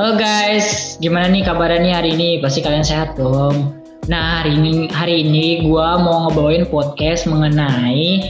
Halo 0.00 0.16
guys, 0.16 0.96
gimana 1.04 1.28
nih 1.28 1.44
kabarnya 1.44 2.00
hari 2.00 2.16
ini? 2.16 2.40
Pasti 2.40 2.64
kalian 2.64 2.80
sehat 2.80 3.12
dong. 3.12 3.76
Nah 4.08 4.40
hari 4.40 4.56
ini 4.56 4.88
hari 4.88 5.20
ini 5.20 5.68
gue 5.68 5.88
mau 6.00 6.24
ngebawain 6.24 6.64
podcast 6.64 7.28
mengenai 7.28 8.24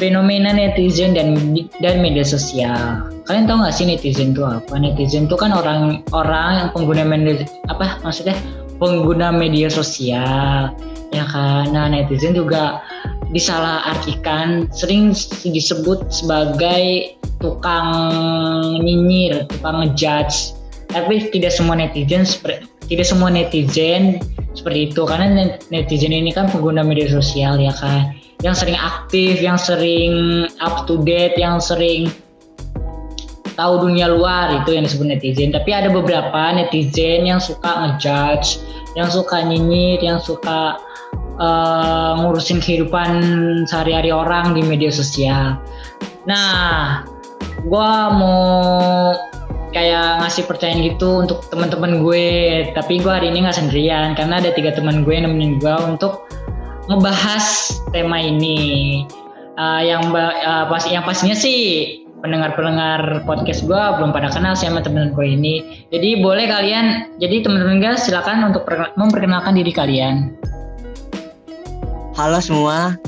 fenomena 0.00 0.56
netizen 0.56 1.12
dan 1.12 1.36
dan 1.84 2.00
media 2.00 2.24
sosial. 2.24 3.04
Kalian 3.28 3.44
tahu 3.44 3.60
gak 3.60 3.76
sih 3.76 3.92
netizen 3.92 4.32
itu 4.32 4.40
apa? 4.40 4.72
Netizen 4.80 5.28
itu 5.28 5.36
kan 5.36 5.52
orang 5.52 6.00
orang 6.16 6.64
yang 6.64 6.68
pengguna 6.72 7.04
media 7.04 7.44
apa 7.68 8.00
maksudnya 8.00 8.40
pengguna 8.80 9.36
media 9.36 9.68
sosial 9.68 10.72
ya 11.12 11.24
kan. 11.28 11.76
Nah 11.76 11.92
netizen 11.92 12.32
juga 12.32 12.80
disalahartikan 13.36 14.72
sering 14.72 15.12
disebut 15.44 16.08
sebagai 16.08 17.20
tukang 17.36 17.92
nyinyir, 18.80 19.44
tukang 19.44 19.84
ngejudge. 19.84 20.56
Tapi 20.90 21.30
tidak 21.30 21.54
semua 21.54 21.78
netizen 21.78 22.26
tidak 22.90 23.06
semua 23.06 23.30
netizen 23.30 24.18
seperti 24.50 24.90
itu 24.90 25.06
karena 25.06 25.54
netizen 25.70 26.10
ini 26.10 26.34
kan 26.34 26.50
pengguna 26.50 26.82
media 26.82 27.06
sosial 27.06 27.54
ya 27.62 27.70
kan 27.78 28.18
yang 28.40 28.56
sering 28.56 28.76
aktif, 28.76 29.38
yang 29.40 29.60
sering 29.60 30.48
up 30.64 30.88
to 30.88 31.00
date, 31.04 31.36
yang 31.36 31.60
sering 31.60 32.08
tahu 33.52 33.84
dunia 33.84 34.08
luar 34.08 34.64
itu 34.64 34.72
yang 34.72 34.88
disebut 34.88 35.06
netizen. 35.12 35.52
Tapi 35.52 35.70
ada 35.76 35.92
beberapa 35.92 36.56
netizen 36.56 37.28
yang 37.28 37.36
suka 37.36 37.68
ngejudge, 37.68 38.64
yang 38.96 39.12
suka 39.12 39.44
nyinyir, 39.44 40.00
yang 40.00 40.16
suka 40.16 40.80
uh, 41.36 42.12
ngurusin 42.24 42.64
kehidupan 42.64 43.12
sehari-hari 43.68 44.08
orang 44.08 44.56
di 44.56 44.64
media 44.64 44.88
sosial. 44.88 45.60
Nah, 46.24 47.04
gue 47.60 47.92
mau 48.16 49.12
kayak 49.70 50.22
ngasih 50.22 50.44
pertanyaan 50.50 50.94
gitu 50.94 51.22
untuk 51.26 51.46
teman-teman 51.48 52.02
gue. 52.02 52.26
Tapi 52.74 53.02
gue 53.02 53.10
hari 53.10 53.30
ini 53.30 53.46
nggak 53.46 53.58
sendirian 53.58 54.14
karena 54.18 54.42
ada 54.42 54.50
tiga 54.54 54.74
teman 54.74 55.06
gue 55.06 55.14
yang 55.14 55.30
nemenin 55.30 55.62
gue 55.62 55.74
untuk 55.86 56.26
ngebahas 56.90 57.74
tema 57.94 58.18
ini. 58.18 59.02
Uh, 59.60 59.82
yang 59.84 60.08
uh, 60.16 60.64
pas 60.72 60.80
yang 60.88 61.04
pastinya 61.04 61.36
sih 61.36 61.92
pendengar-pendengar 62.24 63.24
podcast 63.28 63.64
gue 63.64 63.76
belum 63.96 64.12
pada 64.12 64.32
kenal 64.32 64.56
sama 64.56 64.82
teman 64.82 65.14
gue 65.14 65.26
ini. 65.26 65.86
Jadi 65.92 66.20
boleh 66.20 66.48
kalian 66.48 67.16
jadi 67.22 67.44
teman-teman 67.44 67.80
gue 67.80 67.92
silakan 67.96 68.52
untuk 68.52 68.66
memperkenalkan 68.98 69.54
diri 69.56 69.72
kalian. 69.72 70.34
Halo 72.18 72.42
semua. 72.42 72.98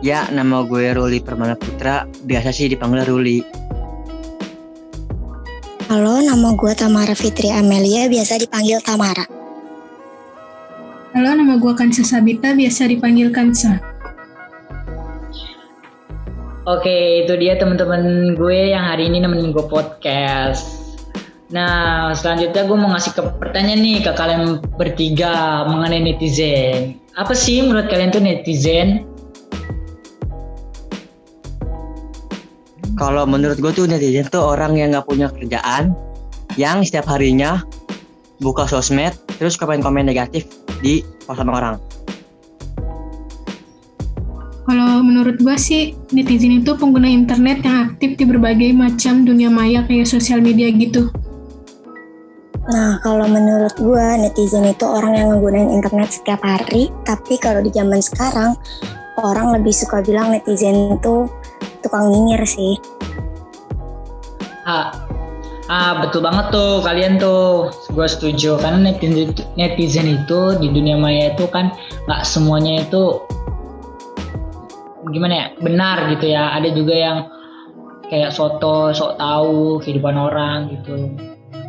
Ya 0.00 0.24
nama 0.32 0.64
gue 0.64 0.96
Ruli 0.96 1.20
Permana 1.20 1.54
Putra. 1.60 2.08
Biasa 2.24 2.56
sih 2.56 2.72
dipanggil 2.72 3.04
Ruli 3.04 3.44
Halo, 5.90 6.22
nama 6.22 6.54
gue 6.54 6.70
Tamara 6.78 7.18
Fitri 7.18 7.50
Amelia, 7.50 8.06
biasa 8.06 8.38
dipanggil 8.38 8.78
Tamara. 8.78 9.26
Halo, 11.10 11.34
nama 11.34 11.58
gue 11.58 11.74
Kansa 11.74 12.06
Sabita, 12.06 12.54
biasa 12.54 12.86
dipanggil 12.86 13.34
Kansa. 13.34 13.82
Oke, 16.62 17.26
itu 17.26 17.34
dia 17.42 17.58
teman-teman 17.58 18.38
gue 18.38 18.70
yang 18.70 18.86
hari 18.86 19.10
ini 19.10 19.18
nemenin 19.18 19.50
gue 19.50 19.66
podcast. 19.66 20.94
Nah, 21.50 22.14
selanjutnya 22.14 22.70
gue 22.70 22.78
mau 22.78 22.94
ngasih 22.94 23.10
ke 23.10 23.22
pertanyaan 23.42 23.82
nih 23.82 23.98
ke 24.06 24.14
kalian 24.14 24.62
bertiga 24.78 25.66
mengenai 25.66 26.06
netizen. 26.06 27.02
Apa 27.18 27.34
sih 27.34 27.66
menurut 27.66 27.90
kalian 27.90 28.14
tuh 28.14 28.22
netizen? 28.22 29.09
Kalau 33.00 33.24
menurut 33.24 33.56
gue 33.56 33.72
tuh 33.72 33.88
netizen 33.88 34.28
tuh 34.28 34.44
orang 34.44 34.76
yang 34.76 34.92
nggak 34.92 35.08
punya 35.08 35.32
kerjaan, 35.32 35.96
yang 36.60 36.84
setiap 36.84 37.08
harinya 37.08 37.64
buka 38.44 38.68
sosmed, 38.68 39.16
terus 39.40 39.56
komen-komen 39.56 40.04
negatif 40.04 40.44
di 40.84 41.00
postingan 41.24 41.56
orang. 41.56 41.76
Kalau 44.68 45.00
menurut 45.00 45.40
gue 45.40 45.56
sih 45.56 45.96
netizen 46.12 46.60
itu 46.60 46.76
pengguna 46.76 47.08
internet 47.08 47.64
yang 47.64 47.88
aktif 47.88 48.20
di 48.20 48.24
berbagai 48.28 48.76
macam 48.76 49.24
dunia 49.24 49.48
maya 49.48 49.80
kayak 49.88 50.04
sosial 50.04 50.44
media 50.44 50.68
gitu. 50.68 51.08
Nah, 52.68 53.00
kalau 53.00 53.24
menurut 53.32 53.80
gue 53.80 54.06
netizen 54.20 54.68
itu 54.68 54.84
orang 54.84 55.16
yang 55.16 55.32
menggunakan 55.32 55.72
internet 55.72 56.20
setiap 56.20 56.44
hari, 56.44 56.92
tapi 57.08 57.40
kalau 57.40 57.64
di 57.64 57.72
zaman 57.72 58.04
sekarang 58.04 58.52
orang 59.24 59.56
lebih 59.56 59.72
suka 59.72 60.04
bilang 60.04 60.36
netizen 60.36 61.00
itu 61.00 61.26
tukang 61.90 62.06
nyinyir 62.06 62.46
sih. 62.46 62.78
Ah, 64.62 64.94
ah 65.66 66.06
betul 66.06 66.22
banget 66.22 66.54
tuh 66.54 66.86
kalian 66.86 67.18
tuh, 67.18 67.74
gue 67.90 68.06
setuju 68.06 68.62
karena 68.62 68.94
netizen, 68.94 69.34
netizen 69.58 70.06
itu 70.06 70.54
di 70.62 70.70
dunia 70.70 70.94
maya 70.94 71.34
itu 71.34 71.50
kan 71.50 71.74
nggak 72.06 72.22
semuanya 72.22 72.86
itu 72.86 73.26
gimana 75.10 75.34
ya 75.34 75.46
benar 75.58 76.06
gitu 76.14 76.30
ya. 76.30 76.54
Ada 76.54 76.70
juga 76.70 76.94
yang 76.94 77.18
kayak 78.06 78.30
soto, 78.30 78.94
sok 78.94 79.18
tahu 79.18 79.82
kehidupan 79.82 80.14
orang 80.14 80.70
gitu. 80.70 81.10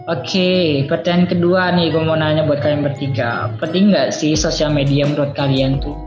Oke, 0.06 0.86
pertanyaan 0.86 1.26
kedua 1.26 1.74
nih 1.74 1.90
gue 1.90 2.02
mau 2.06 2.14
nanya 2.14 2.46
buat 2.46 2.62
kalian 2.62 2.86
bertiga. 2.86 3.50
Penting 3.58 3.90
nggak 3.90 4.14
sih 4.14 4.38
sosial 4.38 4.70
media 4.70 5.10
menurut 5.10 5.34
kalian 5.34 5.82
tuh? 5.82 5.98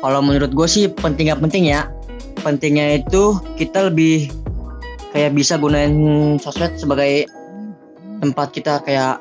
Kalau 0.00 0.20
menurut 0.20 0.52
gue 0.52 0.68
sih 0.68 0.88
penting 0.92 1.32
gak 1.32 1.40
penting 1.40 1.72
ya. 1.72 1.88
Pentingnya 2.44 3.02
itu 3.02 3.40
kita 3.56 3.90
lebih 3.90 4.30
kayak 5.10 5.32
bisa 5.32 5.56
gunain 5.56 6.36
sosmed 6.36 6.76
sebagai 6.76 7.26
tempat 8.20 8.52
kita 8.52 8.84
kayak 8.84 9.18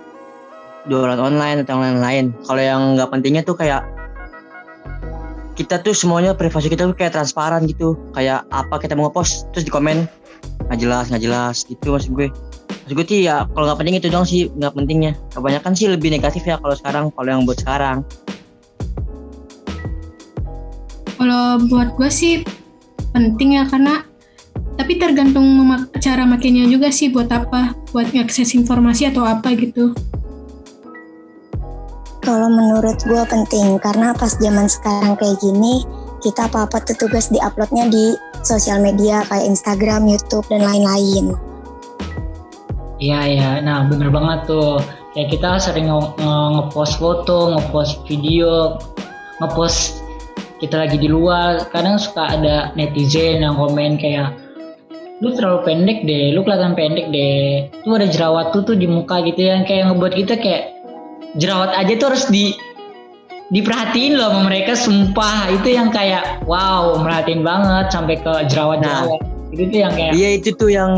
jualan 0.85 1.17
online 1.17 1.63
atau 1.65 1.79
lain-lain. 1.79 2.35
Kalau 2.45 2.61
yang 2.61 2.81
nggak 2.99 3.09
pentingnya 3.09 3.41
tuh 3.41 3.57
kayak 3.57 3.81
kita 5.55 5.79
tuh 5.81 5.95
semuanya 5.95 6.35
privasi 6.35 6.67
kita 6.67 6.85
tuh 6.85 6.95
kayak 6.95 7.15
transparan 7.15 7.65
gitu. 7.65 7.97
Kayak 8.13 8.45
apa 8.51 8.77
kita 8.77 8.93
mau 8.93 9.09
ngepost 9.09 9.49
terus 9.55 9.65
di 9.65 9.71
komen 9.71 10.05
nggak 10.69 10.79
jelas 10.79 11.09
nggak 11.09 11.23
jelas 11.23 11.65
gitu 11.65 11.95
maksud 11.95 12.11
gue. 12.13 12.29
Maksud 12.85 12.93
gue 12.93 13.05
sih 13.07 13.19
ya 13.25 13.49
kalau 13.55 13.65
nggak 13.71 13.79
penting 13.81 13.95
itu 13.97 14.07
dong 14.11 14.27
sih 14.27 14.51
nggak 14.53 14.75
pentingnya. 14.77 15.17
Kebanyakan 15.33 15.73
sih 15.73 15.89
lebih 15.89 16.13
negatif 16.13 16.45
ya 16.45 16.61
kalau 16.61 16.75
sekarang 16.77 17.09
kalau 17.15 17.29
yang 17.31 17.41
buat 17.47 17.57
sekarang. 17.57 18.05
Kalau 21.25 21.57
buat 21.57 21.97
gue 21.97 22.05
sih 22.05 22.45
penting 23.09 23.57
ya 23.57 23.65
karena 23.65 24.05
tapi 24.77 25.01
tergantung 25.01 25.57
cara 25.97 26.21
makainya 26.21 26.69
juga 26.69 26.93
sih 26.93 27.09
buat 27.09 27.25
apa, 27.33 27.73
buat 27.89 28.13
ngakses 28.13 28.53
informasi 28.53 29.09
atau 29.09 29.25
apa 29.25 29.57
gitu. 29.57 29.97
Kalau 32.21 32.45
menurut 32.45 33.01
gue 33.09 33.23
penting 33.25 33.81
karena 33.81 34.13
pas 34.13 34.37
zaman 34.37 34.69
sekarang 34.69 35.17
kayak 35.17 35.41
gini 35.41 35.81
kita 36.21 36.45
apa-apa 36.45 36.85
tuh 36.85 37.09
tugas 37.09 37.33
diuploadnya 37.33 37.89
di 37.89 38.13
sosial 38.45 38.85
media 38.85 39.25
kayak 39.25 39.49
Instagram, 39.49 40.05
YouTube 40.05 40.45
dan 40.53 40.61
lain-lain. 40.61 41.33
Iya 43.01 43.21
ya, 43.33 43.49
nah 43.65 43.89
bener 43.89 44.13
banget 44.13 44.45
tuh. 44.45 44.77
Kayak 45.17 45.41
kita 45.41 45.49
sering 45.57 45.89
nge-post 45.89 47.01
foto, 47.01 47.49
nge-post 47.57 48.05
video, 48.05 48.77
nge-post 49.41 50.04
kita 50.65 50.81
lagi 50.81 50.97
di 50.97 51.05
luar 51.05 51.69
kadang 51.69 52.01
suka 52.01 52.25
ada 52.25 52.73
netizen 52.73 53.45
yang 53.45 53.53
komen 53.53 54.01
kayak 54.01 54.33
lu 55.21 55.31
terlalu 55.37 55.61
pendek 55.61 56.01
deh 56.03 56.33
lu 56.33 56.41
kelihatan 56.41 56.73
pendek 56.73 57.07
deh. 57.13 57.69
Lu 57.85 57.95
ada 57.95 58.09
jerawat 58.09 58.51
tuh 58.51 58.65
tuh 58.65 58.75
di 58.75 58.89
muka 58.89 59.21
gitu 59.23 59.45
yang 59.45 59.63
kayak 59.63 59.93
ngebuat 59.93 60.13
kita 60.17 60.33
kayak 60.41 60.73
jerawat 61.37 61.71
aja 61.77 61.93
tuh 62.01 62.07
harus 62.11 62.25
di 62.27 62.57
diperhatiin 63.53 64.17
loh 64.17 64.33
sama 64.33 64.41
mereka 64.49 64.73
sumpah. 64.73 65.53
Itu 65.53 65.69
yang 65.69 65.93
kayak 65.93 66.43
wow 66.49 66.97
merhatiin 66.99 67.45
banget 67.45 67.93
sampai 67.93 68.17
ke 68.19 68.33
jerawat 68.49 68.81
jerawat 68.81 69.21
nah, 69.21 69.53
itu 69.53 69.63
tuh 69.69 69.79
yang 69.85 69.93
kayak 69.93 70.11
iya 70.17 70.29
itu 70.35 70.49
tuh 70.57 70.69
yang 70.73 70.91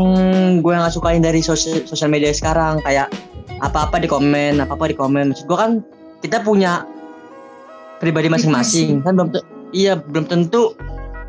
gue 0.64 0.72
nggak 0.72 0.90
sukain 0.96 1.22
dari 1.22 1.44
sosial 1.44 1.84
sosial 1.84 2.10
media 2.10 2.32
sekarang. 2.32 2.80
Kayak 2.82 3.12
apa 3.60 3.86
apa 3.86 4.00
di 4.00 4.08
komen 4.08 4.64
apa 4.64 4.74
apa 4.74 4.88
di 4.88 4.96
komen. 4.96 5.30
Maksud 5.30 5.46
gue 5.46 5.58
kan 5.58 5.84
kita 6.24 6.42
punya 6.42 6.82
pribadi 8.02 8.26
masing-masing. 8.26 9.06
Kan 9.06 9.14
belum 9.14 9.57
iya 9.72 9.96
belum 9.98 10.26
tentu 10.28 10.76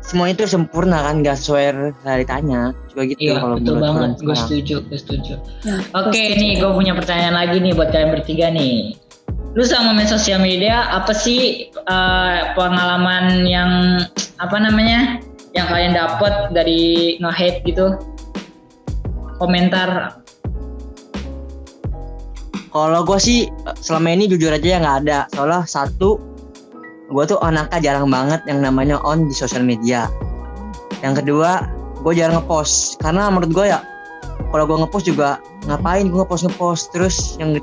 semuanya 0.00 0.42
itu 0.42 0.56
sempurna 0.56 1.04
kan 1.04 1.20
gak 1.20 1.36
sesuai 1.38 1.94
realitanya. 2.04 2.72
Juga 2.90 3.02
gitu 3.14 3.20
iya, 3.20 3.34
kalau 3.38 3.56
betul 3.60 3.76
banget. 3.78 4.10
gue 4.24 4.36
setuju 4.36 4.74
gue 4.88 4.98
setuju. 4.98 5.34
Nah, 5.68 5.80
oke 5.94 6.10
okay, 6.10 6.34
nih 6.36 6.58
gue 6.58 6.70
punya 6.72 6.92
pertanyaan 6.96 7.36
lagi 7.36 7.56
nih 7.60 7.72
buat 7.76 7.92
kalian 7.92 8.10
bertiga 8.10 8.48
nih. 8.50 8.96
Lu 9.54 9.66
sama 9.66 9.90
main 9.92 10.06
sosial 10.06 10.40
media 10.40 10.88
apa 10.94 11.10
sih 11.10 11.68
uh, 11.90 12.54
pengalaman 12.54 13.44
yang 13.44 14.02
apa 14.38 14.56
namanya 14.56 15.20
yang 15.52 15.66
kalian 15.66 15.92
dapat 15.92 16.54
dari 16.54 17.18
nge-hate 17.18 17.66
gitu? 17.66 17.98
Komentar. 19.42 20.22
Kalau 22.70 23.02
gue 23.02 23.18
sih 23.18 23.50
selama 23.82 24.14
ini 24.14 24.30
jujur 24.30 24.54
aja 24.54 24.62
ya 24.62 24.78
nggak 24.78 24.98
ada. 25.06 25.18
Soalnya 25.34 25.66
satu 25.66 26.29
gue 27.10 27.24
tuh 27.26 27.38
anaknya 27.42 27.78
jarang 27.82 28.06
banget 28.06 28.38
yang 28.46 28.62
namanya 28.62 29.02
on 29.02 29.26
di 29.26 29.34
sosial 29.34 29.66
media. 29.66 30.06
Yang 31.02 31.26
kedua 31.26 31.66
gue 32.00 32.12
jarang 32.14 32.38
ngepost. 32.38 33.02
Karena 33.02 33.26
menurut 33.28 33.50
gue 33.50 33.66
ya 33.66 33.82
kalau 34.54 34.64
gue 34.70 34.78
ngepost 34.86 35.10
juga 35.10 35.42
ngapain 35.66 36.06
gue 36.06 36.18
ngepost 36.22 36.46
ngepost? 36.46 36.94
Terus 36.94 37.34
yang 37.42 37.58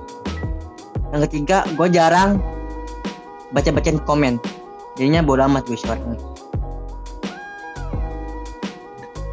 yang 1.16 1.22
ketiga 1.32 1.64
gue 1.80 1.88
jarang 1.88 2.44
baca 3.56 3.72
bacain 3.72 4.04
komen. 4.04 4.36
Jadinya 5.00 5.24
bodo 5.24 5.48
amat 5.48 5.64
gue 5.72 5.80
sekarang 5.80 6.20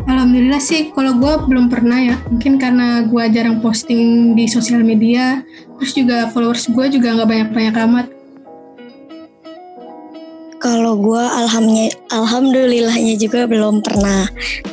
Alhamdulillah 0.04 0.60
sih, 0.60 0.92
kalau 0.92 1.16
gue 1.16 1.32
belum 1.48 1.72
pernah 1.72 1.96
ya. 1.96 2.16
Mungkin 2.28 2.60
karena 2.60 3.08
gue 3.08 3.24
jarang 3.32 3.64
posting 3.64 4.36
di 4.36 4.44
sosial 4.44 4.84
media, 4.84 5.40
terus 5.80 5.96
juga 5.96 6.28
followers 6.28 6.68
gue 6.68 6.86
juga 6.92 7.16
nggak 7.16 7.28
banyak-banyak 7.28 7.76
amat. 7.88 8.06
Kalau 10.64 10.96
gue 10.96 11.20
alhamdulillah, 11.20 11.92
alhamdulillahnya 12.08 13.20
juga 13.20 13.44
belum 13.44 13.84
pernah. 13.84 14.24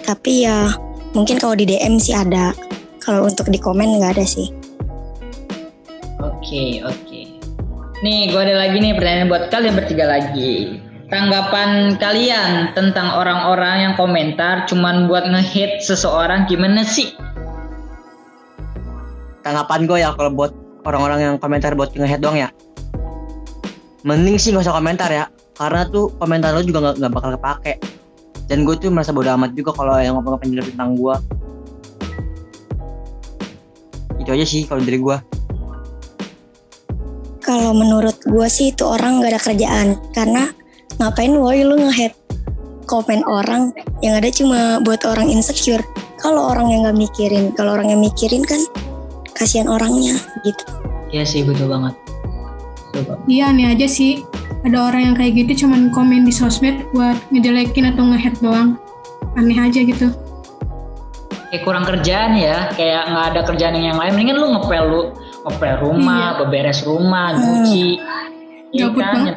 Tapi 0.08 0.48
ya 0.48 0.72
mungkin 1.12 1.36
kalau 1.36 1.60
di 1.60 1.68
DM 1.68 2.00
sih 2.00 2.16
ada. 2.16 2.56
Kalau 3.04 3.28
untuk 3.28 3.52
di 3.52 3.60
komen 3.60 4.00
nggak 4.00 4.16
ada 4.16 4.24
sih. 4.24 4.48
Oke, 6.24 6.80
oke. 6.80 7.22
Nih, 8.08 8.32
gue 8.32 8.40
ada 8.40 8.56
lagi 8.56 8.80
nih 8.80 8.96
pertanyaan 8.96 9.28
buat 9.28 9.52
kalian 9.52 9.76
bertiga 9.76 10.08
lagi. 10.08 10.80
Tanggapan 11.12 12.00
kalian 12.00 12.72
tentang 12.72 13.12
orang-orang 13.20 13.92
yang 13.92 13.94
komentar 14.00 14.64
cuman 14.72 15.12
buat 15.12 15.28
nge-hate 15.28 15.84
seseorang 15.84 16.48
gimana 16.48 16.88
sih? 16.88 17.12
tanggapan 19.42 19.90
gue 19.90 19.98
ya 20.02 20.10
kalau 20.14 20.32
buat 20.32 20.54
orang-orang 20.86 21.20
yang 21.20 21.36
komentar 21.42 21.74
buat 21.74 21.94
nge-head 21.94 22.22
doang 22.22 22.38
ya 22.38 22.50
mending 24.06 24.38
sih 24.38 24.54
gak 24.54 24.66
usah 24.66 24.78
komentar 24.78 25.10
ya 25.10 25.26
karena 25.62 25.86
tuh 25.86 26.10
komentar 26.18 26.58
lo 26.58 26.66
juga 26.66 26.82
nggak 26.82 26.96
nggak 26.98 27.14
bakal 27.14 27.30
kepake 27.38 27.74
dan 28.50 28.66
gue 28.66 28.74
tuh 28.82 28.90
merasa 28.90 29.14
bodo 29.14 29.30
amat 29.38 29.54
juga 29.54 29.78
kalau 29.78 29.94
yang 30.02 30.18
ngomong-ngomong 30.18 30.50
jelek 30.58 30.74
tentang 30.74 30.98
gue 30.98 31.16
itu 34.18 34.30
aja 34.34 34.46
sih 34.46 34.66
kalau 34.66 34.82
dari 34.82 34.98
gue 34.98 35.18
Kalau 37.42 37.74
menurut 37.74 38.16
gue 38.22 38.48
sih 38.48 38.72
itu 38.72 38.86
orang 38.86 39.20
gak 39.20 39.34
ada 39.34 39.42
kerjaan. 39.42 39.88
Karena 40.14 40.48
ngapain 41.02 41.34
woi 41.34 41.66
lu 41.66 41.74
nge-head 41.84 42.14
komen 42.86 43.26
orang 43.28 43.74
yang 44.06 44.14
ada 44.16 44.30
cuma 44.30 44.78
buat 44.86 45.02
orang 45.10 45.28
insecure. 45.28 45.82
Kalau 46.22 46.54
orang 46.54 46.70
yang 46.70 46.86
gak 46.86 47.02
mikirin, 47.02 47.50
kalau 47.58 47.76
orang 47.76 47.92
yang 47.92 48.00
mikirin 48.00 48.46
kan 48.46 48.62
kasihan 49.34 49.68
orangnya 49.68 50.16
gitu. 50.46 50.64
Iya 51.10 51.26
sih 51.26 51.42
betul 51.42 51.66
banget. 51.66 51.98
Iya 53.26 53.52
aneh 53.52 53.74
aja 53.74 53.90
sih, 53.90 54.22
ada 54.62 54.78
orang 54.78 55.02
yang 55.12 55.16
kayak 55.18 55.34
gitu 55.46 55.66
cuman 55.66 55.90
komen 55.90 56.22
di 56.22 56.34
sosmed 56.34 56.86
buat 56.94 57.18
ngejelekin 57.34 57.94
atau 57.94 58.06
nge-hate 58.14 58.40
doang. 58.46 58.78
Aneh 59.34 59.58
aja 59.58 59.80
gitu. 59.82 60.14
Kayak 61.50 61.64
kurang 61.68 61.84
kerjaan 61.84 62.38
ya, 62.40 62.72
kayak 62.78 63.12
nggak 63.12 63.26
ada 63.36 63.42
kerjaan 63.48 63.76
yang 63.76 64.00
lain. 64.00 64.16
Mendingan 64.16 64.38
lu 64.40 64.48
ngepel 64.56 64.84
lu, 64.88 65.02
ngepel 65.50 65.76
rumah, 65.84 66.40
beberes 66.40 66.86
rumah, 66.88 67.36
nyuci. 67.36 68.00
Iya 68.72 68.88
Gabut 68.88 69.04
kan, 69.04 69.36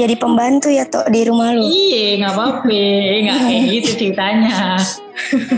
jadi 0.00 0.16
pembantu 0.16 0.72
ya 0.72 0.88
toh 0.88 1.04
di 1.12 1.28
rumah 1.28 1.52
lu. 1.52 1.68
Iya, 1.68 2.24
nggak 2.24 2.32
apa-apa, 2.32 2.80
nggak 3.20 3.36
kayak 3.44 3.62
gitu 3.68 3.90
ceritanya. 4.00 4.80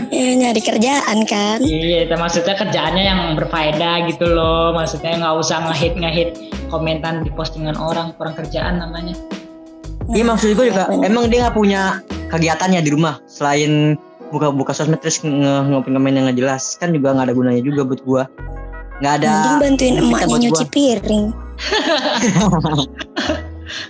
Ya, 0.09 0.33
nyari 0.33 0.61
kerjaan 0.61 1.17
kan. 1.29 1.61
Iya, 1.61 2.09
itu 2.09 2.15
maksudnya 2.17 2.57
kerjaannya 2.57 3.03
yang 3.05 3.21
berfaedah 3.37 4.09
gitu 4.09 4.25
loh. 4.25 4.73
Maksudnya 4.73 5.21
nggak 5.21 5.35
usah 5.37 5.69
ngehit 5.69 5.93
ngehit 5.93 6.29
komentar 6.69 7.21
di 7.21 7.29
postingan 7.33 7.77
orang 7.77 8.13
kurang 8.17 8.33
kerjaan 8.33 8.81
namanya. 8.81 9.13
Iya 10.09 10.25
maksud 10.25 10.57
gue 10.57 10.73
juga 10.73 10.89
bener. 10.89 11.05
emang 11.05 11.29
dia 11.29 11.45
nggak 11.45 11.53
punya 11.53 12.01
kegiatannya 12.33 12.81
di 12.81 12.89
rumah 12.89 13.21
selain 13.29 13.93
buka-buka 14.33 14.73
sosmed 14.73 14.97
terus 15.01 15.21
nge 15.21 15.69
ngopi 15.69 15.93
komen 15.93 16.17
yang 16.17 16.25
nggak 16.25 16.37
jelas 16.41 16.73
kan 16.81 16.89
juga 16.89 17.13
nggak 17.13 17.29
ada 17.29 17.35
gunanya 17.37 17.61
juga 17.61 17.81
buat 17.85 18.01
gue 18.01 18.23
nggak 19.05 19.13
ada 19.21 19.29
Mending 19.29 19.57
bantuin 19.61 19.95
emaknya 20.01 20.37
nyuci 20.49 20.65
gua. 20.65 20.73
piring. 20.73 21.25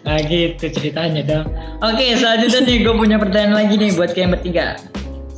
Nah 0.04 0.20
gitu 0.28 0.68
ceritanya 0.76 1.24
dong. 1.24 1.48
Oke 1.80 2.12
selanjutnya 2.20 2.68
nih 2.68 2.84
gue 2.84 2.94
punya 3.00 3.16
pertanyaan 3.16 3.64
lagi 3.64 3.80
nih 3.80 3.96
buat 3.96 4.12
kalian 4.12 4.36
bertiga. 4.36 4.76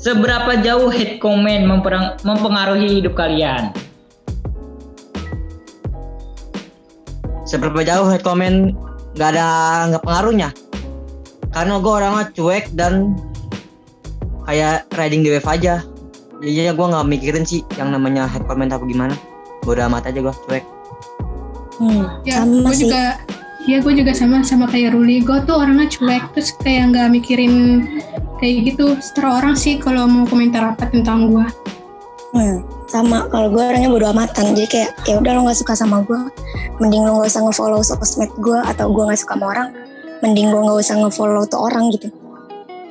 Seberapa 0.02 0.58
jauh 0.58 0.90
hate 0.90 1.22
comment 1.22 1.62
memperang- 1.64 2.18
mempengaruhi 2.22 3.00
hidup 3.00 3.14
kalian? 3.14 3.70
seberapa 7.42 7.84
jauh 7.84 8.08
head 8.08 8.24
comment 8.24 8.72
nggak 9.12 9.30
ada 9.36 9.48
nggak 9.92 10.04
pengaruhnya? 10.08 10.50
Karena 11.52 11.84
gue 11.84 11.92
orangnya 11.92 12.26
cuek 12.32 12.72
dan 12.72 13.12
kayak 14.48 14.88
riding 14.96 15.20
the 15.20 15.36
wave 15.36 15.44
aja. 15.46 15.84
Jadinya 16.40 16.72
gue 16.72 16.86
nggak 16.96 17.08
mikirin 17.12 17.44
sih 17.44 17.60
yang 17.76 17.92
namanya 17.92 18.24
head 18.24 18.48
comment 18.48 18.72
apa 18.72 18.88
gimana. 18.88 19.20
Bodo 19.62 19.84
amat 19.84 20.08
aja 20.08 20.24
gue 20.24 20.34
cuek. 20.48 20.64
Hmm, 21.76 22.24
Ya, 22.24 22.40
sama 22.40 22.72
gue 22.72 22.74
sih. 22.74 22.88
juga 22.88 23.20
ya 23.68 23.78
gue 23.78 23.94
juga 23.94 24.12
sama 24.16 24.48
sama 24.48 24.66
kayak 24.66 24.96
Ruli. 24.96 25.20
Gue 25.20 25.44
tuh 25.44 25.60
orangnya 25.60 25.92
cuek 25.92 26.24
terus 26.32 26.56
kayak 26.58 26.96
nggak 26.96 27.08
mikirin 27.12 27.54
kayak 28.42 28.74
gitu. 28.74 28.98
Setelah 28.98 29.40
orang 29.40 29.54
sih 29.54 29.78
kalau 29.78 30.10
mau 30.10 30.26
komentar 30.26 30.74
apa 30.74 30.90
tentang 30.90 31.30
gue 31.30 31.46
Hmm, 32.32 32.64
sama. 32.88 33.28
Kalau 33.28 33.52
gue 33.52 33.60
orangnya 33.60 33.92
bodo 33.92 34.08
amatan. 34.08 34.56
Jadi 34.56 34.68
kayak 34.72 34.90
ya 35.04 35.20
udah 35.20 35.32
lo 35.36 35.40
nggak 35.46 35.60
suka 35.62 35.76
sama 35.76 36.00
gue 36.08 36.20
mending 36.80 37.04
lo 37.04 37.22
nggak 37.22 37.28
usah 37.28 37.44
ngefollow 37.44 37.84
sosmed 37.84 38.32
gue 38.40 38.56
atau 38.56 38.88
gue 38.90 39.04
nggak 39.04 39.20
suka 39.20 39.36
sama 39.36 39.46
orang 39.52 39.70
mending 40.24 40.48
gue 40.50 40.62
nggak 40.64 40.80
usah 40.80 40.96
ngefollow 40.96 41.44
tuh 41.46 41.60
orang 41.60 41.92
gitu. 41.92 42.08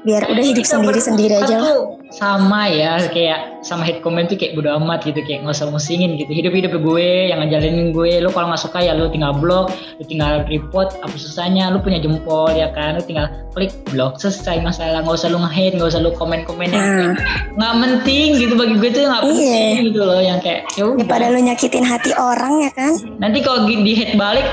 Biar 0.05 0.29
udah 0.29 0.45
hidup 0.45 0.65
sendiri 0.69 1.01
sendiri 1.01 1.35
aja 1.41 1.57
lah 1.57 1.73
Sama 2.11 2.67
ya 2.67 2.99
kayak 3.09 3.63
sama 3.63 3.87
hate 3.87 4.03
comment 4.03 4.27
tuh 4.27 4.35
kayak 4.35 4.59
bodo 4.59 4.75
amat 4.83 5.07
gitu 5.07 5.23
kayak 5.23 5.47
nggak 5.47 5.55
usah 5.55 5.71
musingin 5.71 6.19
gitu. 6.19 6.31
Hidup 6.31 6.51
hidup 6.51 6.75
gue 6.75 7.31
yang 7.31 7.39
ngejalanin 7.39 7.95
gue 7.95 8.19
lu 8.19 8.35
kalau 8.35 8.51
nggak 8.51 8.61
suka 8.61 8.83
ya 8.83 8.99
lu 8.99 9.07
tinggal 9.09 9.31
blok 9.31 9.71
lu 9.97 10.05
tinggal 10.05 10.43
report 10.51 10.99
apa 11.01 11.15
susahnya 11.15 11.71
lu 11.71 11.79
punya 11.79 12.03
jempol 12.03 12.51
ya 12.51 12.75
kan 12.75 12.99
lu 12.99 13.03
tinggal 13.07 13.31
klik 13.55 13.71
blok 13.95 14.19
selesai 14.19 14.59
masalah. 14.61 15.07
Nggak 15.07 15.17
usah 15.23 15.29
lu 15.31 15.39
nge-hate 15.39 15.75
nggak 15.79 15.91
usah 15.95 16.03
lu 16.03 16.11
komen 16.19 16.43
komen 16.45 16.69
yang 16.75 16.83
nah 16.83 17.15
nggak 17.55 17.73
penting 17.79 18.29
gitu 18.43 18.55
bagi 18.59 18.75
gue 18.75 18.91
tuh 18.91 19.03
nggak 19.07 19.23
Iya. 19.23 19.31
penting 19.31 19.75
gitu 19.95 20.01
loh 20.03 20.21
yang 20.21 20.39
kayak 20.43 20.67
ya 20.75 20.85
daripada 20.99 21.31
lo 21.31 21.39
nyakitin 21.39 21.85
hati 21.87 22.11
orang 22.19 22.67
ya 22.67 22.71
kan? 22.75 22.93
Nanti 23.23 23.39
kalau 23.41 23.71
di 23.71 23.93
hate 23.95 24.19
balik 24.19 24.47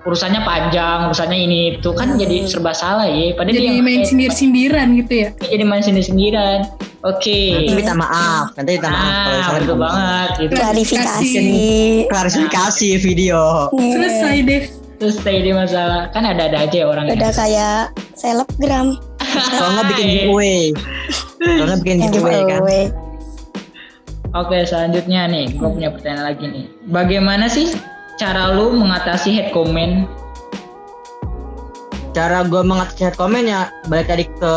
urusannya 0.00 0.40
panjang 0.48 1.12
urusannya 1.12 1.38
ini 1.44 1.58
itu 1.76 1.90
kan 1.92 2.16
jadi 2.16 2.48
serba 2.48 2.72
salah 2.72 3.04
ya. 3.04 3.36
Padahal 3.36 3.56
jadi 3.56 3.68
dia 3.76 3.84
main 3.84 4.02
sindir-sindiran 4.04 4.88
gitu 4.96 5.12
ya? 5.12 5.28
Jadi 5.36 5.64
main 5.64 5.82
sendiri 5.84 6.06
sendirian 6.08 6.60
oke. 7.04 7.40
Nanti 7.52 7.74
minta 7.76 7.94
maaf 7.96 8.46
nanti 8.56 8.70
minta 8.80 8.90
maaf 8.90 9.04
kalau 9.04 9.36
ah 9.36 9.48
betul 9.60 9.76
ngomong. 9.76 9.80
banget 9.84 10.28
gitu. 10.40 10.52
Klarifikasi. 10.56 11.32
Klarifikasi 12.08 12.88
video. 13.04 13.40
Nih, 13.76 13.92
selesai 13.92 14.36
deh. 14.48 14.62
Terus 15.00 15.14
stay 15.20 15.38
di 15.44 15.52
masalah. 15.52 16.08
Kan 16.12 16.24
ada 16.24 16.48
ada 16.48 16.58
aja 16.64 16.80
orang 16.88 17.08
yang 17.08 17.20
udah 17.20 17.32
kayak 17.36 17.80
selebgram. 18.16 18.96
Kalau 19.20 19.70
nggak 19.76 19.86
bikin 19.96 20.06
giveaway. 20.08 20.62
Kalau 21.40 21.64
nggak 21.68 21.80
bikin 21.84 21.98
giveaway 22.08 22.40
kan? 22.44 22.60
giveaway. 22.64 22.84
Oke 24.30 24.62
selanjutnya 24.62 25.26
nih 25.26 25.58
gue 25.58 25.68
punya 25.74 25.90
pertanyaan 25.90 26.24
lagi 26.32 26.44
nih. 26.46 26.64
Bagaimana 26.86 27.50
sih 27.50 27.74
cara 28.20 28.52
lu 28.52 28.76
mengatasi 28.76 29.32
hate 29.32 29.48
comment? 29.56 30.04
Cara 32.12 32.44
gue 32.44 32.60
mengatasi 32.60 33.08
head 33.08 33.16
comment 33.16 33.48
ya 33.48 33.72
balik 33.88 34.12
tadi 34.12 34.28
ke 34.28 34.54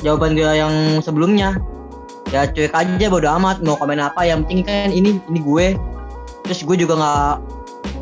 jawaban 0.00 0.32
gue 0.32 0.48
yang 0.48 1.04
sebelumnya. 1.04 1.60
Ya 2.32 2.48
cuek 2.48 2.72
aja 2.72 3.06
bodo 3.12 3.28
amat 3.36 3.60
mau 3.60 3.76
komen 3.76 4.00
apa. 4.00 4.24
Yang 4.24 4.48
penting 4.48 4.60
kan 4.64 4.88
ini 4.96 5.20
ini 5.28 5.40
gue. 5.44 5.66
Terus 6.48 6.64
gue 6.64 6.76
juga 6.80 6.96
nggak 6.96 7.32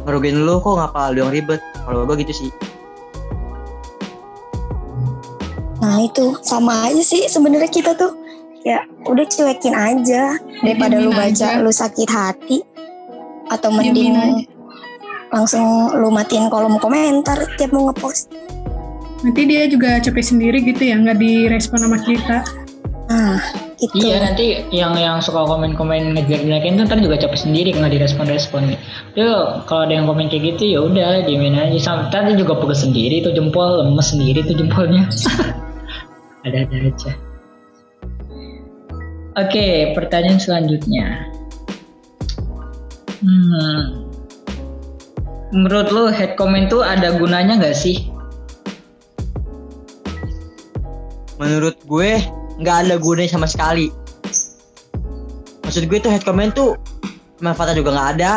ngerugiin 0.07 0.47
lu 0.47 0.63
kok 0.63 0.79
ngapa 0.79 1.11
lu 1.11 1.27
yang 1.27 1.35
ribet? 1.35 1.59
Kalau 1.83 2.07
gue 2.07 2.15
gitu 2.23 2.47
sih. 2.47 2.51
Nah 5.83 6.07
itu 6.07 6.39
sama 6.47 6.87
aja 6.87 7.03
sih 7.03 7.27
sebenarnya 7.27 7.67
kita 7.67 7.99
tuh. 7.99 8.15
Ya 8.63 8.87
udah 9.11 9.27
cuekin 9.27 9.75
aja. 9.75 10.39
Daripada 10.63 11.03
lu 11.03 11.11
Diemin 11.11 11.35
baca 11.35 11.49
aja. 11.51 11.61
lu 11.61 11.73
sakit 11.75 12.09
hati 12.09 12.59
atau 13.51 13.69
mending 13.75 14.15
aja. 14.15 14.54
Langsung 15.35 15.91
lu 15.99 16.15
matiin 16.15 16.47
kolom 16.47 16.79
komentar 16.79 17.43
tiap 17.59 17.75
mau 17.75 17.91
ngepost 17.91 18.31
nanti 19.27 19.43
dia 19.51 19.67
juga 19.67 19.99
capek 19.99 20.23
sendiri 20.23 20.63
gitu 20.63 20.87
ya 20.87 20.95
nggak 20.95 21.19
direspon 21.19 21.83
sama 21.83 21.99
kita 21.99 22.47
nah 23.11 23.43
itu 23.83 24.07
Iya 24.07 24.17
nanti 24.23 24.47
yang 24.71 24.95
yang 24.97 25.19
suka 25.21 25.45
komen-komen 25.45 26.15
ngejelek-jelekin 26.17 26.79
tuh 26.79 26.85
ntar 26.89 26.99
juga 27.03 27.21
capek 27.21 27.37
sendiri 27.37 27.75
nggak 27.75 27.93
direspon-respon. 28.01 28.79
Yo 29.19 29.61
kalau 29.69 29.85
ada 29.85 29.99
yang 29.99 30.07
komen 30.09 30.31
kayak 30.31 30.57
gitu 30.57 30.79
ya 30.79 30.81
udah 30.81 31.27
diemin 31.27 31.59
aja. 31.59 31.77
Sampai 31.77 32.09
ntar 32.09 32.23
dia 32.31 32.39
juga 32.39 32.57
pegel 32.57 32.79
sendiri 32.79 33.21
tuh 33.21 33.35
jempol 33.35 33.83
lemes 33.83 34.09
sendiri 34.09 34.41
tuh 34.47 34.57
jempolnya. 34.57 35.05
Ada-ada 36.47 36.77
aja. 36.81 37.13
Oke 39.37 39.93
pertanyaan 39.93 40.39
selanjutnya. 40.39 41.29
Hmm. 43.21 44.04
Menurut 45.53 45.93
lo 45.93 46.09
head 46.09 46.39
comment 46.39 46.71
tuh 46.71 46.81
ada 46.81 47.19
gunanya 47.19 47.61
nggak 47.61 47.77
sih? 47.77 48.15
menurut 51.39 51.77
gue 51.87 52.23
nggak 52.63 52.77
ada 52.87 52.95
gunanya 52.99 53.35
sama 53.35 53.49
sekali. 53.51 53.91
Maksud 55.67 55.91
gue 55.91 55.99
tuh 55.99 56.13
head 56.13 56.23
comment 56.23 56.55
tuh 56.55 56.79
manfaatnya 57.43 57.83
juga 57.83 57.91
nggak 57.95 58.11
ada. 58.19 58.33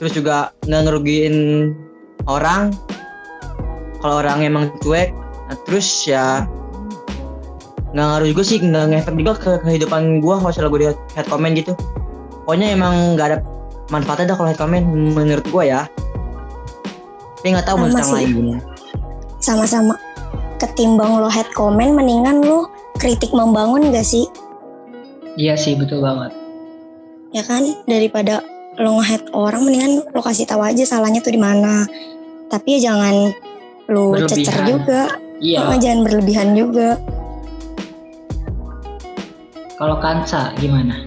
Terus 0.00 0.12
juga 0.18 0.50
ngerugiin 0.66 1.36
orang. 2.26 2.74
Kalau 4.02 4.18
orang 4.18 4.42
emang 4.42 4.74
cuek 4.82 5.14
nah, 5.46 5.58
terus 5.62 5.86
ya 6.10 6.42
nggak 7.92 8.06
ngaruh 8.08 8.28
juga 8.34 8.42
sih 8.42 8.58
nggak 8.58 8.84
ngefek 8.88 9.14
juga 9.20 9.32
ke 9.36 9.50
kehidupan 9.62 10.18
gue 10.18 10.34
kalau 10.34 10.70
gue 10.74 10.80
di 10.82 10.88
head 11.14 11.26
comment 11.30 11.54
gitu. 11.54 11.78
Pokoknya 12.42 12.74
emang 12.74 13.14
nggak 13.14 13.26
ada 13.30 13.38
manfaatnya 13.92 14.32
dah 14.32 14.36
kalau 14.36 14.48
head 14.48 14.56
comment 14.56 14.82
menurut 14.88 15.44
gue 15.44 15.64
ya 15.68 15.84
tapi 17.36 17.52
nggak 17.52 17.66
tahu 17.66 17.76
menurut 17.78 18.00
sih. 18.02 18.14
lain 18.16 18.58
sama-sama 19.38 19.94
ketimbang 20.56 21.18
lo 21.18 21.28
head 21.28 21.46
comment 21.52 21.92
mendingan 21.92 22.40
lo 22.40 22.70
kritik 22.96 23.30
membangun 23.30 23.90
gak 23.90 24.02
sih 24.02 24.24
Iya 25.32 25.56
sih 25.56 25.74
betul 25.74 26.00
banget. 26.00 26.28
ya 27.30 27.40
kan 27.40 27.64
daripada 27.84 28.44
lo 28.76 28.96
nge-head 28.96 29.32
orang 29.32 29.62
mendingan 29.62 30.04
lo 30.06 30.20
kasih 30.20 30.44
tahu 30.44 30.60
aja 30.60 30.84
salahnya 30.84 31.20
tuh 31.20 31.32
di 31.32 31.40
mana 31.40 31.84
tapi 32.48 32.76
ya 32.76 32.88
jangan 32.88 33.32
lo 33.86 34.12
Berlebihan. 34.12 34.30
cecer 34.30 34.56
juga 34.64 35.02
Iya. 35.42 35.66
Oh, 35.66 35.74
jangan 35.74 36.06
berlebihan 36.06 36.48
juga 36.54 36.94
Kalau 39.74 39.98
Kansa 39.98 40.54
gimana? 40.54 41.02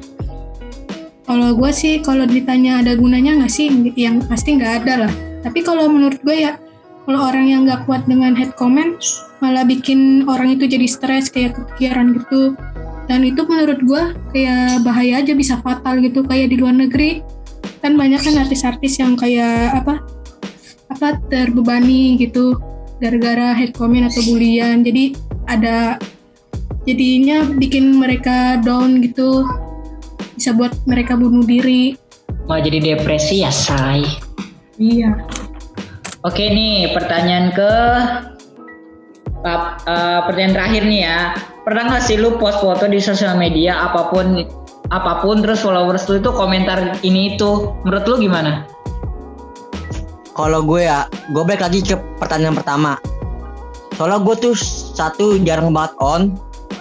Kalau 1.26 1.58
gue 1.58 1.72
sih 1.74 2.06
kalau 2.06 2.30
ditanya 2.30 2.86
ada 2.86 2.94
gunanya 2.94 3.42
nggak 3.42 3.50
sih, 3.50 3.66
yang 3.98 4.22
pasti 4.30 4.62
nggak 4.62 4.86
ada 4.86 5.10
lah. 5.10 5.14
Tapi 5.42 5.66
kalau 5.66 5.90
menurut 5.90 6.22
gue 6.22 6.38
ya, 6.38 6.62
kalau 7.06 7.22
orang 7.34 7.46
yang 7.50 7.66
nggak 7.66 7.90
kuat 7.90 8.06
dengan 8.06 8.38
head 8.38 8.54
comment, 8.54 8.98
malah 9.42 9.66
bikin 9.66 10.30
orang 10.30 10.54
itu 10.54 10.70
jadi 10.70 10.86
stres 10.86 11.34
kayak 11.34 11.58
kepikiran 11.58 12.14
gitu. 12.14 12.54
Dan 13.06 13.26
itu 13.26 13.42
menurut 13.46 13.82
gue 13.82 14.04
kayak 14.34 14.82
bahaya 14.82 15.22
aja 15.22 15.34
bisa 15.38 15.62
fatal 15.62 16.02
gitu 16.02 16.26
kayak 16.26 16.50
di 16.50 16.58
luar 16.58 16.74
negeri 16.74 17.22
kan 17.86 17.94
banyak 17.94 18.18
kan 18.18 18.34
artis-artis 18.42 18.98
yang 18.98 19.14
kayak 19.14 19.70
apa 19.78 20.02
apa 20.90 21.22
terbebani 21.30 22.18
gitu 22.18 22.58
gara-gara 22.98 23.54
head 23.54 23.78
comment 23.78 24.10
atau 24.10 24.26
bulian. 24.26 24.82
Jadi 24.82 25.14
ada 25.46 26.02
jadinya 26.90 27.46
bikin 27.46 27.94
mereka 27.94 28.58
down 28.66 29.06
gitu 29.06 29.46
bisa 30.36 30.52
buat 30.52 30.76
mereka 30.84 31.16
bunuh 31.16 31.48
diri. 31.48 31.96
Mau 32.46 32.60
jadi 32.60 32.78
depresi 32.94 33.42
ya 33.42 33.50
say. 33.50 34.04
Iya. 34.78 35.16
Oke 36.28 36.52
nih 36.52 36.92
pertanyaan 36.92 37.56
ke 37.56 37.72
Pap- 39.46 39.86
eh, 39.86 40.20
pertanyaan 40.26 40.54
terakhir 40.58 40.84
nih 40.90 41.02
ya. 41.06 41.20
Pernah 41.62 41.84
nggak 41.94 42.04
sih 42.06 42.18
lu 42.18 42.38
post 42.42 42.62
foto 42.62 42.90
di 42.90 42.98
sosial 42.98 43.38
media 43.38 43.78
apa 43.90 44.10
pun 44.10 44.42
apa 44.90 45.22
pun 45.22 45.42
terus 45.42 45.62
followers 45.62 46.06
lu 46.10 46.18
itu 46.18 46.30
komentar 46.34 46.98
ini 47.06 47.38
itu 47.38 47.74
menurut 47.86 48.06
lu 48.10 48.16
gimana? 48.26 48.66
Kalau 50.36 50.66
gue 50.68 50.84
ya, 50.84 51.08
gue 51.32 51.44
balik 51.48 51.64
lagi 51.64 51.80
ke 51.80 51.96
pertanyaan 52.20 52.58
pertama. 52.58 53.00
Soalnya 53.96 54.20
gue 54.20 54.36
tuh 54.36 54.56
satu 54.98 55.40
jarang 55.46 55.72
banget 55.72 55.94
on, 56.04 56.22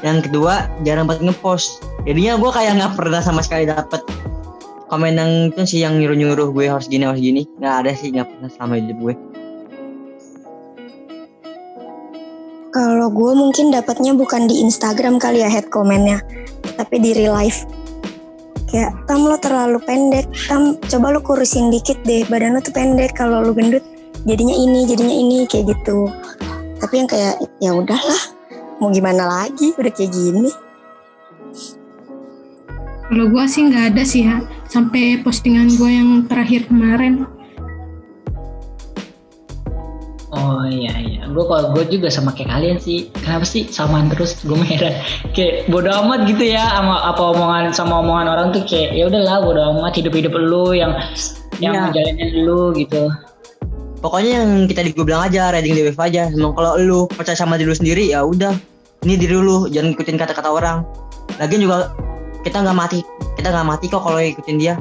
yang 0.03 0.19
kedua 0.19 0.67
jarang 0.83 1.07
banget 1.07 1.31
ngepost. 1.31 1.85
Jadinya 2.05 2.37
gue 2.37 2.51
kayak 2.53 2.73
nggak 2.77 2.93
pernah 3.01 3.21
sama 3.25 3.41
sekali 3.41 3.65
dapet 3.65 4.05
komen 4.93 5.17
yang 5.17 5.33
itu 5.51 5.63
sih 5.65 5.81
yang 5.81 5.97
nyuruh-nyuruh 5.97 6.53
gue 6.53 6.69
harus 6.69 6.87
gini 6.87 7.09
harus 7.09 7.21
gini. 7.21 7.49
Nggak 7.59 7.75
ada 7.85 7.91
sih 7.97 8.13
nggak 8.13 8.29
pernah 8.29 8.49
selama 8.53 8.75
hidup 8.81 8.99
gue. 9.01 9.17
kalau 12.75 13.07
gue 13.07 13.33
mungkin 13.39 13.71
dapatnya 13.71 14.19
bukan 14.19 14.51
di 14.51 14.59
Instagram 14.67 15.23
kali 15.23 15.47
ya 15.47 15.49
head 15.49 15.71
commentnya 15.71 16.19
tapi 16.75 16.99
di 16.99 17.15
real 17.15 17.39
life. 17.39 17.63
Kayak 18.67 18.99
tam 19.07 19.31
lo 19.31 19.39
terlalu 19.39 19.79
pendek. 19.87 20.27
Tam 20.51 20.75
coba 20.91 21.15
lo 21.15 21.23
kurusin 21.23 21.71
dikit 21.71 22.03
deh 22.03 22.27
badan 22.27 22.59
lo 22.59 22.61
tuh 22.65 22.75
pendek 22.75 23.15
kalau 23.15 23.47
lo 23.47 23.55
gendut 23.55 23.87
jadinya 24.27 24.51
ini 24.59 24.91
jadinya 24.91 25.15
ini 25.15 25.47
kayak 25.47 25.71
gitu. 25.71 26.11
Tapi 26.83 26.95
yang 26.99 27.07
kayak 27.07 27.39
ya 27.63 27.71
udahlah 27.79 28.23
mau 28.83 28.91
gimana 28.91 29.23
lagi? 29.23 29.71
Udah 29.79 29.95
kayak 29.95 30.11
gini 30.11 30.51
Kalau 33.05 33.27
gue 33.29 33.45
sih 33.45 33.63
nggak 33.69 33.85
ada 33.95 34.03
sih 34.03 34.25
ya. 34.25 34.41
Sampai 34.67 35.21
postingan 35.21 35.69
gue 35.77 35.91
yang 35.93 36.11
terakhir 36.27 36.67
kemarin. 36.67 37.29
Oh 40.35 40.67
iya 40.67 40.99
iya, 40.99 41.23
gue 41.31 41.45
kalau 41.47 41.71
gue 41.79 41.87
juga 41.87 42.11
sama 42.11 42.35
kayak 42.35 42.51
kalian 42.51 42.79
sih. 42.83 43.07
Kenapa 43.23 43.47
sih 43.47 43.71
samaan 43.71 44.11
terus? 44.11 44.43
Gue 44.43 44.59
heran. 44.67 44.99
Kayak 45.31 45.71
bodo 45.71 45.95
amat 45.95 46.27
gitu 46.27 46.43
ya 46.43 46.67
sama 46.75 47.07
apa 47.07 47.23
omongan 47.23 47.71
sama 47.71 48.03
omongan 48.03 48.27
orang 48.35 48.49
tuh 48.51 48.67
kayak 48.67 48.99
ya 48.99 49.07
udahlah 49.07 49.47
bodo 49.47 49.63
amat 49.79 49.95
hidup 49.95 50.11
hidup 50.11 50.35
lu 50.35 50.75
yang 50.75 50.91
yang 51.63 51.71
Iya. 51.79 51.83
menjalanin 51.87 52.31
lu 52.43 52.75
gitu. 52.75 53.15
Pokoknya 54.03 54.43
yang 54.43 54.51
kita 54.67 54.85
di 54.85 54.91
gue 54.91 55.07
bilang 55.07 55.31
aja, 55.31 55.55
riding 55.55 55.79
the 55.79 55.87
wave 55.87 56.03
aja. 56.03 56.29
Emang 56.35 56.53
kalau 56.59 56.77
lu 56.83 57.01
percaya 57.09 57.39
sama 57.39 57.55
diri 57.55 57.71
lu 57.71 57.79
sendiri 57.79 58.11
ya 58.11 58.27
udah. 58.27 58.53
Ini 59.07 59.15
diri 59.17 59.39
lu, 59.39 59.71
jangan 59.71 59.95
ikutin 59.95 60.19
kata-kata 60.19 60.51
orang. 60.51 60.83
Lagian 61.39 61.63
juga 61.63 61.89
kita 62.45 62.61
nggak 62.61 62.77
mati, 62.77 63.01
kita 63.35 63.49
nggak 63.51 63.67
mati 63.67 63.85
kok 63.89 64.05
kalau 64.05 64.21
ikutin 64.21 64.57
dia. 64.57 64.75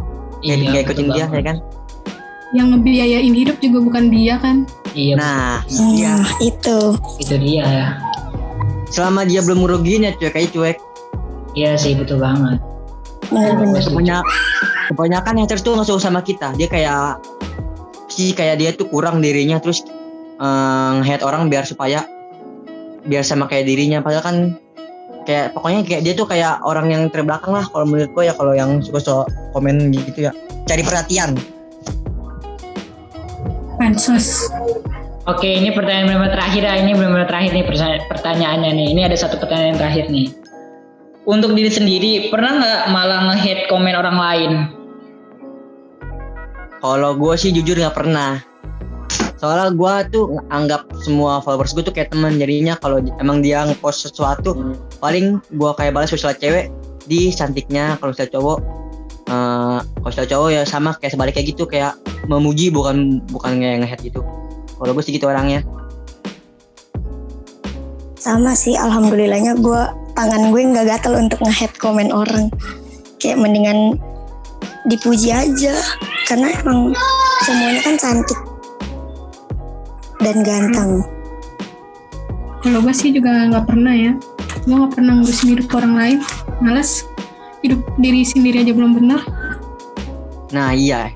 Ya, 0.43 0.53
Iya, 0.53 0.69
nggak 0.69 0.83
ikutin 0.85 1.07
dia, 1.09 1.25
banget. 1.25 1.39
ya 1.39 1.43
kan? 1.47 1.57
Yang 2.53 2.67
ngebiayain 2.75 3.33
hidup 3.33 3.57
juga 3.57 3.79
bukan 3.81 4.03
dia 4.11 4.35
kan. 4.37 4.67
Iya, 4.93 5.15
Nah, 5.17 5.63
hmm, 5.65 5.93
iya. 5.95 6.15
itu 6.37 6.77
itu 7.17 7.35
dia 7.39 7.63
ya. 7.65 7.87
Selama 8.93 9.25
dia 9.25 9.41
belum 9.41 9.65
ngerugiin 9.65 10.05
ya 10.05 10.13
cuek 10.13 10.37
aja 10.37 10.49
cuek. 10.51 10.77
Iya 11.55 11.79
sih 11.79 11.97
betul 11.97 12.21
banget. 12.21 12.61
bener-bener 13.33 13.81
Kebanyak, 13.81 14.21
kebanyakan 14.93 15.35
haters 15.41 15.65
tuh 15.65 15.73
nggak 15.73 15.87
suka 15.89 16.01
sama 16.03 16.21
kita. 16.21 16.53
Dia 16.53 16.69
kayak 16.69 17.17
sih 18.05 18.37
kayak 18.37 18.61
dia 18.61 18.69
tuh 18.69 18.85
kurang 18.85 19.23
dirinya 19.23 19.57
terus 19.57 19.81
nge-hate 20.37 21.25
orang 21.25 21.49
biar 21.49 21.65
supaya 21.65 22.05
biar 23.01 23.25
sama 23.25 23.49
kayak 23.49 23.65
dirinya. 23.65 24.05
Padahal 24.05 24.21
kan 24.21 24.37
kayak 25.23 25.55
pokoknya 25.55 25.83
kayak 25.87 26.01
dia 26.03 26.13
tuh 26.15 26.27
kayak 26.27 26.59
orang 26.63 26.91
yang 26.91 27.03
terbelakang 27.09 27.55
lah 27.55 27.65
kalau 27.67 27.87
menurut 27.87 28.11
gue 28.11 28.23
ya 28.27 28.33
kalau 28.35 28.53
yang 28.55 28.79
suka-suka 28.83 29.27
komen 29.55 29.91
gitu 29.91 30.29
ya. 30.29 30.31
Cari 30.67 30.83
perhatian. 30.83 31.35
Pansos. 33.79 34.47
Oke, 35.23 35.47
ini 35.47 35.71
pertanyaan 35.71 36.19
benar 36.19 36.35
terakhir 36.35 36.63
ya. 36.67 36.75
Ini 36.83 36.91
benar 36.99 37.27
terakhir 37.27 37.51
nih 37.55 37.63
pertanya- 37.63 38.03
pertanyaannya 38.11 38.71
nih. 38.75 38.87
Ini 38.91 39.01
ada 39.07 39.15
satu 39.15 39.39
pertanyaan 39.39 39.79
terakhir 39.79 40.11
nih. 40.11 40.35
Untuk 41.23 41.55
diri 41.55 41.71
sendiri, 41.71 42.11
pernah 42.27 42.59
nggak 42.59 42.81
malah 42.91 43.19
nge-hate 43.31 43.71
komen 43.71 43.95
orang 43.95 44.17
lain? 44.19 44.51
Kalau 46.83 47.15
gue 47.15 47.33
sih 47.39 47.55
jujur 47.55 47.79
nggak 47.79 47.95
pernah. 47.95 48.43
Soalnya 49.43 49.75
gue 49.75 49.93
tuh 50.15 50.39
anggap 50.55 50.87
semua 51.03 51.43
followers 51.43 51.75
gue 51.75 51.83
tuh 51.83 51.91
kayak 51.91 52.15
teman. 52.15 52.39
Jadinya 52.39 52.79
kalau 52.79 53.03
emang 53.19 53.43
dia 53.43 53.67
ngepost 53.67 54.07
sesuatu, 54.07 54.55
paling 55.03 55.43
gue 55.51 55.71
kayak 55.75 55.91
balas 55.91 56.15
sosial 56.15 56.31
cewek 56.31 56.71
di 57.11 57.27
cantiknya. 57.35 57.99
Kalau 57.99 58.15
sosial 58.15 58.31
cowok, 58.31 58.57
eh 59.27 59.79
kalau 59.83 60.11
sosial 60.15 60.31
cowok 60.31 60.49
ya 60.55 60.63
sama 60.63 60.95
kayak 60.95 61.19
sebaliknya 61.19 61.43
gitu 61.43 61.67
kayak 61.67 61.99
memuji 62.31 62.71
bukan 62.71 63.19
bukan 63.35 63.59
kayak 63.59 63.83
nge 63.83 64.15
gitu. 64.15 64.23
Kalau 64.79 64.95
gue 64.95 65.03
sih 65.03 65.11
gitu 65.11 65.27
orangnya. 65.27 65.59
sama 68.23 68.55
sih 68.55 68.79
alhamdulillahnya 68.79 69.59
gue 69.59 69.81
tangan 70.15 70.55
gue 70.55 70.61
nggak 70.63 70.87
gatel 70.87 71.19
untuk 71.19 71.43
nge-head 71.43 71.75
komen 71.75 72.07
orang 72.07 72.47
kayak 73.19 73.35
mendingan 73.35 73.99
dipuji 74.87 75.35
aja 75.35 75.75
karena 76.31 76.55
emang 76.63 76.95
semuanya 77.43 77.83
kan 77.83 77.99
cantik 77.99 78.39
dan 80.23 80.37
ganteng 80.41 80.91
Kalau 82.63 82.79
gue 82.79 82.95
sih 82.95 83.11
juga 83.11 83.51
nggak 83.51 83.67
pernah 83.67 83.91
ya. 83.91 84.15
Gue 84.63 84.75
nggak 84.79 84.95
pernah 84.95 85.19
ngurusin 85.19 85.51
hidup 85.51 85.67
orang 85.75 85.93
lain. 85.99 86.17
Males. 86.63 87.03
Hidup 87.59 87.83
diri 87.99 88.23
sendiri 88.23 88.63
aja 88.63 88.71
belum 88.71 88.95
benar. 88.95 89.19
Nah 90.55 90.71
iya, 90.71 91.11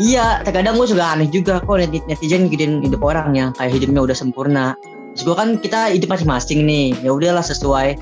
iya. 0.00 0.40
Terkadang 0.40 0.80
gue 0.80 0.88
juga 0.88 1.12
aneh 1.12 1.28
juga 1.28 1.60
kok 1.60 1.76
net- 1.84 2.08
netizen 2.08 2.48
ngikutin 2.48 2.80
hidup 2.80 3.04
orang 3.04 3.36
yang 3.36 3.52
kayak 3.60 3.76
hidupnya 3.76 4.00
udah 4.08 4.16
sempurna. 4.16 4.72
Terus 5.12 5.24
gue 5.28 5.36
kan 5.36 5.48
kita 5.60 5.92
hidup 5.92 6.08
masing-masing 6.16 6.64
nih. 6.64 6.96
Ya 7.04 7.12
udahlah 7.12 7.44
sesuai 7.44 8.00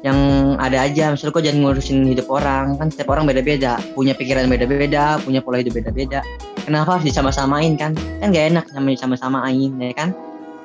yang 0.00 0.16
ada 0.56 0.88
aja. 0.88 1.12
Misalnya 1.12 1.34
kok 1.36 1.44
jangan 1.44 1.60
ngurusin 1.60 2.08
hidup 2.08 2.32
orang. 2.32 2.80
Kan 2.80 2.88
setiap 2.88 3.12
orang 3.12 3.28
beda-beda, 3.28 3.76
punya 3.92 4.16
pikiran 4.16 4.48
beda-beda, 4.48 5.20
punya 5.20 5.44
pola 5.44 5.60
hidup 5.60 5.76
beda-beda. 5.76 6.24
Kenapa 6.68 7.00
harus 7.00 7.08
disama-samain 7.08 7.80
kan? 7.80 7.96
Kan 8.20 8.28
gak 8.28 8.52
enak 8.52 8.68
sama 8.68 8.92
sama-samain, 8.92 9.72
ya 9.80 9.92
kan? 9.96 10.12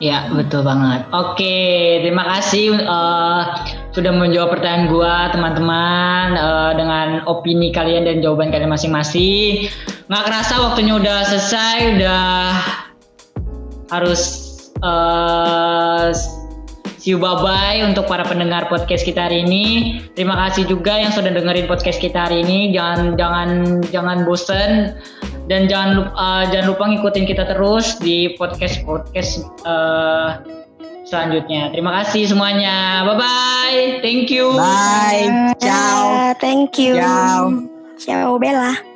Ya, 0.04 0.28
betul 0.36 0.68
banget. 0.68 1.08
Oke, 1.16 2.04
terima 2.04 2.28
kasih 2.28 2.76
eh, 2.76 3.42
sudah 3.96 4.12
menjawab 4.12 4.60
pertanyaan 4.60 4.92
gua, 4.92 5.32
teman-teman, 5.32 6.36
eh, 6.36 6.72
dengan 6.76 7.08
opini 7.24 7.72
kalian 7.72 8.04
dan 8.04 8.20
jawaban 8.20 8.52
kalian 8.52 8.68
masing-masing. 8.68 9.72
Nggak 10.12 10.24
kerasa 10.28 10.54
waktunya 10.60 11.00
udah 11.00 11.18
selesai, 11.24 11.78
udah 11.96 12.28
harus 13.96 14.22
eh, 14.84 16.12
See 17.04 17.12
you 17.12 17.20
bye 17.20 17.36
bye 17.44 17.84
untuk 17.84 18.08
para 18.08 18.24
pendengar 18.24 18.72
podcast 18.72 19.04
kita 19.04 19.28
hari 19.28 19.44
ini. 19.44 20.00
Terima 20.16 20.40
kasih 20.40 20.72
juga 20.72 20.96
yang 20.96 21.12
sudah 21.12 21.36
dengerin 21.36 21.68
podcast 21.68 22.00
kita 22.00 22.32
hari 22.32 22.48
ini. 22.48 22.72
Jangan 22.72 23.20
jangan 23.20 23.50
jangan 23.92 24.18
bosen 24.24 24.96
dan 25.54 25.70
jangan 25.70 25.90
lupa 26.02 26.12
uh, 26.18 26.44
jangan 26.50 26.68
lupa 26.74 26.84
ngikutin 26.90 27.26
kita 27.30 27.46
terus 27.46 28.02
di 28.02 28.34
podcast 28.42 28.82
podcast 28.82 29.46
uh, 29.70 30.42
selanjutnya. 31.06 31.70
Terima 31.70 32.02
kasih 32.02 32.34
semuanya. 32.34 33.06
Bye 33.06 33.18
bye. 33.22 33.80
Thank 34.02 34.34
you. 34.34 34.58
Bye. 34.58 35.54
Ciao. 35.62 36.02
Ah, 36.10 36.34
thank 36.42 36.82
you. 36.82 36.98
Ciao. 36.98 37.70
Ciao 38.02 38.42
Bella. 38.42 38.93